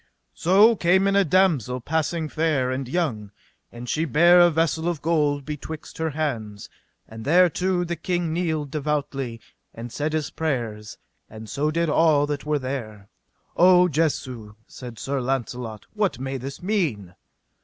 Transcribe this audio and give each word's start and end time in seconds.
So 0.33 0.75
came 0.75 1.05
in 1.07 1.15
a 1.15 1.23
damosel 1.23 1.79
passing 1.81 2.27
fair 2.27 2.71
and 2.71 2.87
young, 2.87 3.29
and 3.71 3.87
she 3.87 4.03
bare 4.03 4.39
a 4.39 4.49
vessel 4.49 4.87
of 4.87 4.99
gold 4.99 5.45
betwixt 5.45 5.99
her 5.99 6.09
hands; 6.09 6.69
and 7.07 7.23
thereto 7.23 7.83
the 7.83 7.95
king 7.95 8.33
kneeled 8.33 8.71
devoutly, 8.71 9.39
and 9.75 9.91
said 9.91 10.13
his 10.13 10.31
prayers, 10.31 10.97
and 11.29 11.47
so 11.47 11.69
did 11.69 11.87
all 11.87 12.25
that 12.25 12.47
were 12.47 12.57
there. 12.57 13.09
O 13.55 13.87
Jesu, 13.87 14.55
said 14.65 14.97
Sir 14.97 15.21
Launcelot, 15.21 15.85
what 15.93 16.17
may 16.17 16.37
this 16.37 16.63
mean? 16.63 17.13